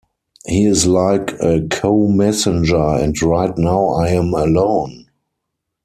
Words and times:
He 0.47 0.65
is 0.65 0.87
like 0.87 1.33
a 1.43 1.61
co-messenger 1.69 2.75
and 2.75 3.21
right 3.21 3.55
now 3.55 3.89
I 3.89 4.07
am 4.07 4.33
alone. 4.33 5.05